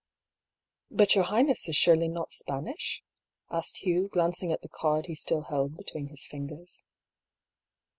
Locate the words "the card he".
4.63-5.13